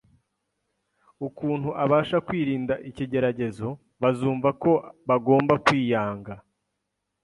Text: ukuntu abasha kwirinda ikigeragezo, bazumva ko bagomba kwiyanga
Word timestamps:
ukuntu 1.27 1.69
abasha 1.83 2.17
kwirinda 2.27 2.73
ikigeragezo, 2.89 3.67
bazumva 4.01 4.49
ko 4.61 4.71
bagomba 5.09 5.53
kwiyanga 5.65 6.33